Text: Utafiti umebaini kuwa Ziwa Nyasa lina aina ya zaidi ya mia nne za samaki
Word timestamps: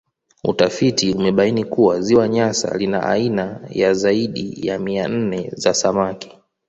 Utafiti 0.43 1.13
umebaini 1.13 1.65
kuwa 1.65 2.01
Ziwa 2.01 2.27
Nyasa 2.27 2.77
lina 2.77 3.03
aina 3.09 3.61
ya 3.69 3.93
zaidi 3.93 4.67
ya 4.67 4.79
mia 4.79 5.07
nne 5.07 5.51
za 5.55 5.73
samaki 5.73 6.37